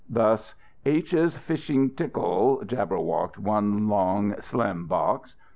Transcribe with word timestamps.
Thus 0.09 0.55
"H's 0.83 1.35
Fshg 1.37 1.93
Tckl" 1.93 2.65
jabberwocked 2.65 3.37
one 3.37 3.87
long 3.87 4.33
slim 4.41 4.87
box. 4.87 5.35